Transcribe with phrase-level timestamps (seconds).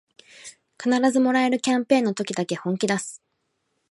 [0.81, 3.21] 必ずもらえるキャンペーンの時だけ本気だす